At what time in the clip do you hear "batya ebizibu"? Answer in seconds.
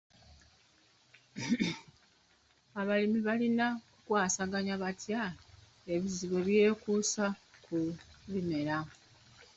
4.83-6.35